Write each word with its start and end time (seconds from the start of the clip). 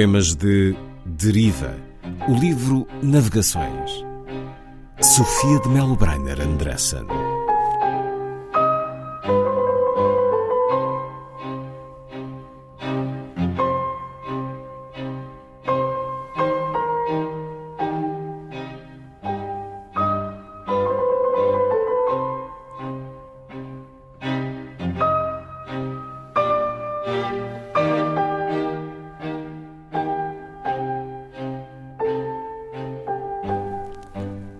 Poemas 0.00 0.34
de 0.34 0.74
Deriva, 1.04 1.76
o 2.26 2.32
livro 2.32 2.88
Navegações. 3.02 4.02
Sofia 4.98 5.60
de 5.60 5.68
Melo 5.68 5.94
Breiner 5.94 6.40
Andressen. 6.40 7.04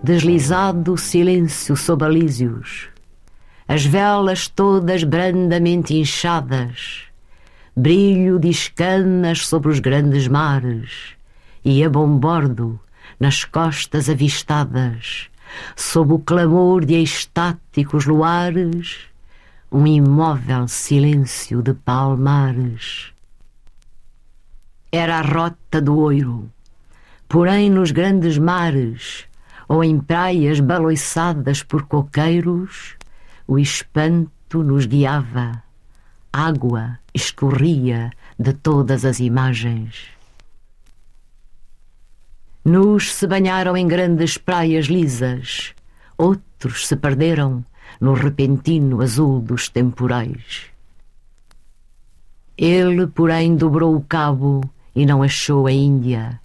Deslizado 0.03 0.97
silêncio 0.97 1.77
sob 1.77 2.05
alísios, 2.05 2.89
as 3.69 3.85
velas 3.85 4.49
todas 4.49 5.05
brandamente 5.05 5.95
inchadas, 5.95 7.03
brilho 7.77 8.39
de 8.39 8.49
escamas 8.49 9.47
sobre 9.47 9.69
os 9.69 9.79
grandes 9.79 10.27
mares, 10.27 11.15
e 11.63 11.85
a 11.85 11.91
bombordo, 11.91 12.81
nas 13.19 13.45
costas 13.45 14.09
avistadas, 14.09 15.29
sob 15.77 16.15
o 16.15 16.19
clamor 16.19 16.87
de 16.87 17.03
estáticos 17.03 18.07
luares, 18.07 19.01
um 19.71 19.87
imóvel 19.87 20.67
silêncio 20.67 21.63
de 21.63 21.75
palmares. 21.75 23.13
Era 24.91 25.19
a 25.19 25.23
rota 25.23 25.81
do 25.81 25.99
oiro, 25.99 26.51
porém 27.29 27.71
nos 27.71 27.91
grandes 27.91 28.39
mares, 28.39 29.30
ou 29.71 29.85
em 29.85 30.01
praias 30.01 30.59
baloiçadas 30.59 31.63
por 31.63 31.85
coqueiros, 31.85 32.97
o 33.47 33.57
espanto 33.57 34.65
nos 34.65 34.85
guiava. 34.85 35.63
Água 36.33 36.99
escorria 37.15 38.11
de 38.37 38.53
todas 38.53 39.05
as 39.05 39.21
imagens. 39.21 40.09
Nos 42.65 43.15
se 43.15 43.29
banharam 43.29 43.77
em 43.77 43.87
grandes 43.87 44.37
praias 44.37 44.87
lisas, 44.87 45.73
outros 46.19 46.89
se 46.89 46.97
perderam 46.97 47.65
no 48.01 48.15
repentino 48.15 49.01
azul 49.01 49.41
dos 49.41 49.69
temporais. 49.69 50.65
Ele, 52.59 53.07
porém, 53.07 53.55
dobrou 53.55 53.95
o 53.95 54.01
cabo 54.01 54.69
e 54.97 55.07
não 55.07 55.23
achou 55.23 55.69
a 55.69 55.73
Índia, 55.73 56.41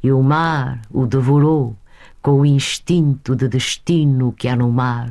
e 0.00 0.12
o 0.12 0.22
mar 0.22 0.80
o 0.88 1.04
devorou 1.04 1.76
com 2.24 2.40
o 2.40 2.46
instinto 2.46 3.36
de 3.36 3.48
destino 3.48 4.32
que 4.32 4.48
há 4.48 4.56
no 4.56 4.72
mar. 4.72 5.10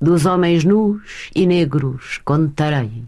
Dos 0.00 0.24
homens 0.24 0.62
nus 0.62 1.32
e 1.34 1.44
negros 1.48 2.20
contarei, 2.24 3.02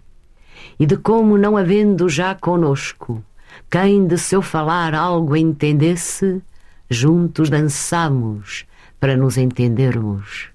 e 0.81 0.85
de 0.85 0.97
como, 0.97 1.39
não 1.39 1.57
havendo 1.57 2.09
já 2.09 2.35
conosco, 2.35 3.25
quem 3.71 4.05
de 4.05 4.19
seu 4.19 4.43
falar 4.43 4.97
algo 4.97 5.37
entendesse, 5.37 6.43
juntos 6.91 7.49
dançamos 7.49 8.67
para 8.99 9.17
nos 9.17 9.37
entendermos. 9.37 10.49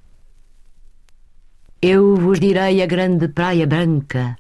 Eu 1.82 2.18
vos 2.18 2.42
direi 2.42 2.84
a 2.84 2.86
grande 2.86 3.30
praia 3.30 3.66
branca, 3.66 4.38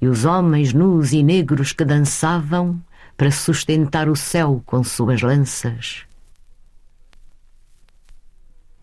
e 0.00 0.06
os 0.06 0.24
homens 0.24 0.72
nus 0.72 1.10
e 1.12 1.20
negros 1.20 1.72
que 1.72 1.84
dançavam, 1.84 2.80
para 3.20 3.30
sustentar 3.30 4.08
o 4.08 4.16
céu 4.16 4.62
com 4.64 4.82
suas 4.82 5.20
lanças. 5.20 6.06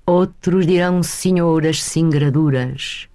Outros 0.06 0.68
dirão 0.68 1.02
senhoras 1.02 1.82
singraduras, 1.82 3.10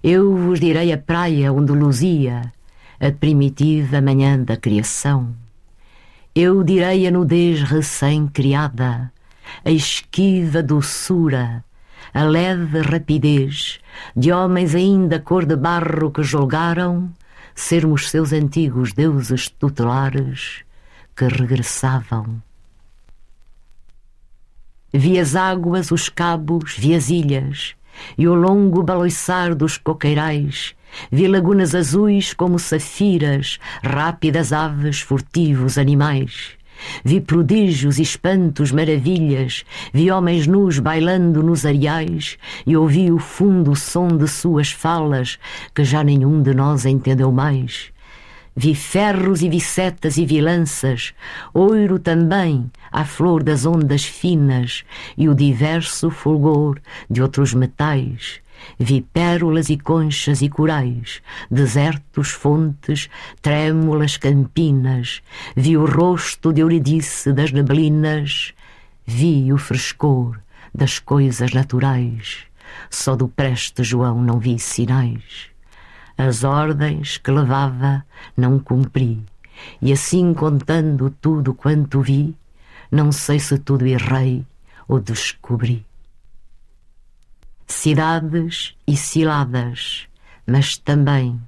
eu 0.00 0.36
vos 0.36 0.60
direi 0.60 0.92
a 0.92 0.96
praia 0.96 1.52
onde 1.52 1.72
luzia 1.72 2.52
a 3.00 3.10
primitiva 3.10 4.00
manhã 4.00 4.38
da 4.38 4.56
criação. 4.56 5.34
Eu 6.36 6.62
direi 6.62 7.04
a 7.04 7.10
nudez 7.10 7.64
recém-criada, 7.64 9.12
a 9.64 9.70
esquiva 9.72 10.62
doçura, 10.62 11.64
a 12.14 12.22
leve 12.22 12.80
rapidez 12.82 13.80
de 14.14 14.30
homens 14.30 14.76
ainda 14.76 15.18
cor 15.18 15.44
de 15.44 15.56
barro 15.56 16.12
que 16.12 16.22
julgaram 16.22 17.10
sermos 17.54 18.10
seus 18.10 18.32
antigos 18.32 18.92
deuses 18.92 19.48
tutelares 19.48 20.64
que 21.16 21.26
regressavam. 21.26 22.42
Vi 24.92 25.18
as 25.18 25.36
águas, 25.36 25.90
os 25.90 26.08
cabos, 26.08 26.76
vi 26.76 26.94
as 26.94 27.10
ilhas, 27.10 27.76
e 28.16 28.26
o 28.26 28.34
longo 28.34 28.82
baloiçar 28.82 29.54
dos 29.54 29.78
coqueirais, 29.78 30.74
vi 31.10 31.28
lagunas 31.28 31.74
azuis 31.74 32.32
como 32.32 32.58
safiras, 32.58 33.58
rápidas 33.82 34.52
aves, 34.52 35.00
furtivos 35.00 35.78
animais. 35.78 36.59
Vi 37.04 37.20
prodígios, 37.20 37.98
espantos, 37.98 38.72
maravilhas, 38.72 39.64
vi 39.92 40.10
homens 40.10 40.46
nus 40.46 40.78
bailando 40.78 41.42
nos 41.42 41.64
areais. 41.64 42.38
E 42.66 42.76
ouvi 42.76 43.10
o 43.10 43.18
fundo 43.18 43.74
som 43.76 44.08
de 44.08 44.28
suas 44.28 44.70
falas 44.70 45.38
que 45.74 45.84
já 45.84 46.04
nenhum 46.04 46.42
de 46.42 46.54
nós 46.54 46.84
entendeu 46.84 47.30
mais. 47.32 47.92
Vi 48.56 48.74
ferros 48.74 49.42
e 49.42 49.48
vi 49.48 49.60
setas 49.60 50.18
e 50.18 50.26
vi 50.26 50.40
lanças, 50.40 51.14
ouro 51.54 51.98
também, 51.98 52.70
à 52.90 53.04
flor 53.04 53.42
das 53.42 53.64
ondas 53.64 54.04
finas. 54.04 54.84
E 55.16 55.28
o 55.28 55.34
diverso 55.34 56.10
fulgor 56.10 56.78
de 57.08 57.22
outros 57.22 57.54
metais 57.54 58.42
Vi 58.78 59.02
pérolas 59.02 59.68
e 59.68 59.76
conchas 59.76 60.42
e 60.42 60.48
corais, 60.48 61.20
desertos, 61.50 62.30
fontes, 62.30 63.08
trêmulas 63.42 64.16
campinas. 64.16 65.22
Vi 65.56 65.76
o 65.76 65.84
rosto 65.84 66.52
de 66.52 66.60
Euridice 66.60 67.32
das 67.32 67.52
neblinas. 67.52 68.54
Vi 69.06 69.52
o 69.52 69.58
frescor 69.58 70.38
das 70.74 70.98
coisas 70.98 71.52
naturais. 71.52 72.44
Só 72.88 73.16
do 73.16 73.28
preste 73.28 73.82
João 73.82 74.22
não 74.22 74.38
vi 74.38 74.58
sinais. 74.58 75.50
As 76.16 76.44
ordens 76.44 77.18
que 77.18 77.30
levava 77.30 78.04
não 78.36 78.58
cumpri. 78.58 79.22
E 79.82 79.92
assim 79.92 80.32
contando 80.32 81.10
tudo 81.20 81.52
quanto 81.52 82.00
vi, 82.00 82.34
não 82.90 83.12
sei 83.12 83.38
se 83.38 83.58
tudo 83.58 83.86
errei 83.86 84.44
ou 84.88 85.00
descobri 85.00 85.84
cidades 87.70 88.76
e 88.86 88.96
ciladas, 88.96 90.08
mas 90.44 90.76
também 90.76 91.40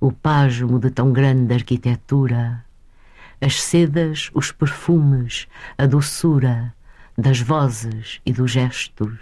o 0.00 0.12
pasmo 0.12 0.78
de 0.78 0.90
tão 0.90 1.12
grande 1.12 1.54
arquitetura, 1.54 2.64
as 3.40 3.60
sedas, 3.60 4.30
os 4.34 4.52
perfumes, 4.52 5.48
a 5.78 5.86
doçura 5.86 6.74
das 7.16 7.40
vozes 7.40 8.20
e 8.24 8.32
dos 8.32 8.50
gestos, 8.50 9.18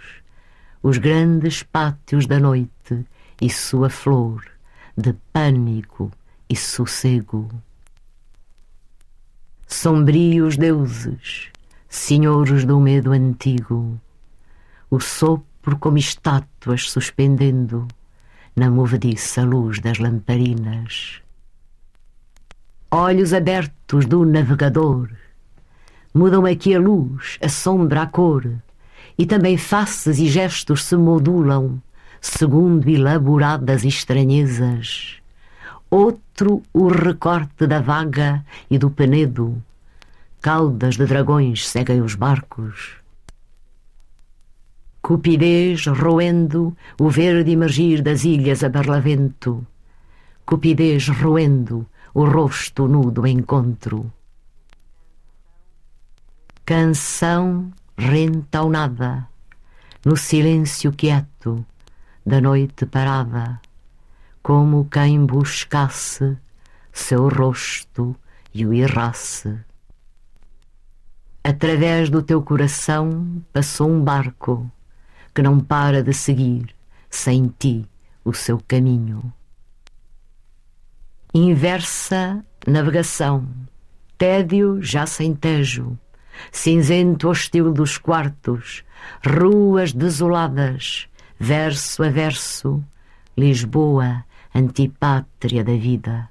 os 0.83 0.97
grandes 0.97 1.63
pátios 1.63 2.27
da 2.27 2.39
noite 2.39 3.05
e 3.41 3.49
sua 3.49 3.89
flor 3.89 4.43
de 4.97 5.13
pânico 5.31 6.11
e 6.49 6.55
sossego. 6.55 7.49
sombrios 9.65 10.57
deuses, 10.57 11.49
senhores 11.87 12.65
do 12.65 12.77
medo 12.79 13.13
antigo, 13.13 13.99
o 14.89 14.99
sopro 14.99 15.50
como 15.79 15.97
estátuas 15.97 16.89
suspendendo 16.89 17.87
na 18.55 18.69
movediça 18.69 19.43
luz 19.43 19.79
das 19.79 19.99
lamparinas. 19.99 21.21
Olhos 22.89 23.33
abertos 23.33 24.05
do 24.05 24.25
navegador, 24.25 25.09
mudam 26.13 26.45
aqui 26.45 26.75
a 26.75 26.79
luz, 26.79 27.37
a 27.41 27.47
sombra, 27.47 28.01
a 28.01 28.07
cor, 28.07 28.51
e 29.17 29.25
também 29.25 29.57
faces 29.57 30.19
e 30.19 30.27
gestos 30.27 30.83
se 30.83 30.97
modulam 30.97 31.81
segundo 32.21 32.87
elaboradas 32.87 33.83
estranhezas. 33.83 35.17
Outro 35.89 36.61
o 36.71 36.87
recorte 36.87 37.65
da 37.65 37.81
vaga 37.81 38.45
e 38.69 38.77
do 38.77 38.89
penedo. 38.89 39.61
Caudas 40.39 40.95
de 40.95 41.05
dragões 41.05 41.67
seguem 41.67 42.01
os 42.01 42.15
barcos. 42.15 43.00
Cupidez 45.01 45.87
roendo 45.87 46.77
o 46.99 47.09
verde 47.09 47.51
emergir 47.51 48.03
das 48.03 48.23
ilhas 48.23 48.63
a 48.63 48.69
barlavento. 48.69 49.65
Cupidez 50.45 51.07
roendo 51.07 51.87
o 52.13 52.23
rosto 52.23 52.87
nu 52.87 53.09
do 53.09 53.25
encontro. 53.25 54.13
Canção 56.63 57.71
renta 57.97 58.59
ao 58.59 58.69
nada, 58.69 59.27
no 60.05 60.15
silêncio 60.15 60.91
quieto 60.91 61.65
da 62.23 62.39
noite 62.39 62.85
parada, 62.85 63.59
como 64.43 64.85
quem 64.85 65.25
buscasse 65.25 66.37
seu 66.93 67.27
rosto 67.27 68.15
e 68.53 68.67
o 68.67 68.73
errasse. 68.73 69.57
Através 71.43 72.07
do 72.11 72.21
teu 72.21 72.43
coração 72.43 73.41
passou 73.51 73.89
um 73.89 74.03
barco 74.03 74.71
que 75.33 75.41
não 75.41 75.59
para 75.59 76.03
de 76.03 76.13
seguir 76.13 76.75
sem 77.09 77.47
ti 77.59 77.87
o 78.23 78.33
seu 78.33 78.61
caminho. 78.67 79.33
Inversa 81.33 82.43
navegação, 82.67 83.47
tédio 84.17 84.81
já 84.81 85.05
sem 85.05 85.33
tejo, 85.33 85.97
cinzento 86.51 87.29
hostil 87.29 87.71
dos 87.71 87.97
quartos, 87.97 88.83
ruas 89.25 89.93
desoladas, 89.93 91.07
verso 91.39 92.03
a 92.03 92.09
verso, 92.09 92.83
Lisboa, 93.37 94.25
antipátria 94.53 95.63
da 95.63 95.73
vida. 95.73 96.29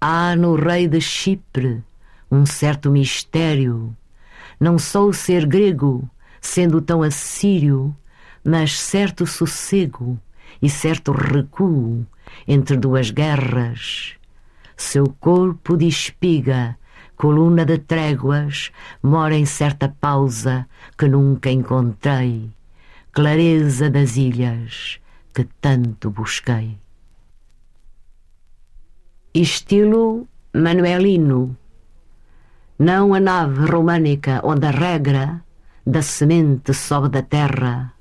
Há 0.00 0.34
no 0.36 0.54
rei 0.54 0.88
de 0.88 1.00
Chipre 1.00 1.82
um 2.30 2.46
certo 2.46 2.90
mistério. 2.90 3.94
Não 4.62 4.78
sou 4.78 5.12
ser 5.12 5.44
grego, 5.44 6.08
sendo 6.40 6.80
tão 6.80 7.02
assírio, 7.02 7.92
mas 8.44 8.78
certo 8.78 9.26
sossego 9.26 10.16
e 10.62 10.70
certo 10.70 11.10
recuo 11.10 12.06
entre 12.46 12.76
duas 12.76 13.10
guerras. 13.10 14.14
Seu 14.76 15.08
corpo 15.18 15.76
de 15.76 15.88
espiga 15.88 16.78
coluna 17.16 17.64
de 17.64 17.76
tréguas, 17.78 18.70
mora 19.02 19.34
em 19.34 19.44
certa 19.44 19.88
pausa 19.88 20.68
que 20.96 21.08
nunca 21.08 21.50
encontrei, 21.50 22.48
clareza 23.10 23.90
das 23.90 24.16
ilhas 24.16 25.00
que 25.34 25.42
tanto 25.60 26.08
busquei. 26.08 26.78
Estilo 29.34 30.28
manuelino, 30.54 31.56
não 32.82 33.14
a 33.14 33.20
nave 33.20 33.64
românica 33.70 34.40
onde 34.42 34.66
a 34.66 34.72
regra 34.72 35.40
da 35.86 36.02
semente 36.02 36.74
sobe 36.74 37.08
da 37.10 37.22
terra, 37.22 37.92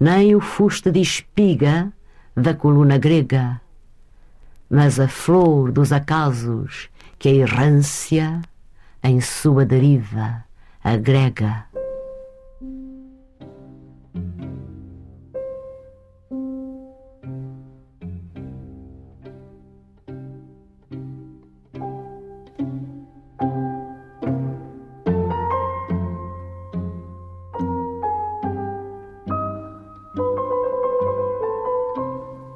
nem 0.00 0.34
o 0.34 0.40
fuste 0.40 0.90
de 0.90 1.00
espiga 1.00 1.92
da 2.36 2.52
coluna 2.52 2.98
grega, 2.98 3.60
mas 4.68 4.98
a 4.98 5.06
flor 5.06 5.70
dos 5.70 5.92
acasos 5.92 6.90
que 7.16 7.28
a 7.28 7.32
errância 7.32 8.42
em 9.04 9.20
sua 9.20 9.64
deriva 9.64 10.42
agrega. 10.82 11.66